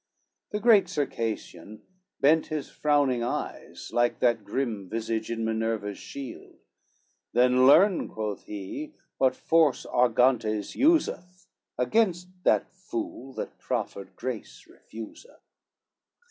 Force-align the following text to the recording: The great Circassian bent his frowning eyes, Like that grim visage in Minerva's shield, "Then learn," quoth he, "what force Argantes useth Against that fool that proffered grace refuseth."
The 0.49 0.59
great 0.59 0.89
Circassian 0.89 1.83
bent 2.19 2.47
his 2.47 2.71
frowning 2.71 3.21
eyes, 3.21 3.91
Like 3.93 4.17
that 4.19 4.43
grim 4.43 4.89
visage 4.89 5.29
in 5.29 5.45
Minerva's 5.45 5.99
shield, 5.99 6.57
"Then 7.33 7.67
learn," 7.67 8.07
quoth 8.07 8.45
he, 8.45 8.95
"what 9.19 9.35
force 9.35 9.85
Argantes 9.85 10.75
useth 10.75 11.45
Against 11.77 12.29
that 12.45 12.73
fool 12.73 13.31
that 13.33 13.59
proffered 13.59 14.15
grace 14.15 14.65
refuseth." 14.67 15.45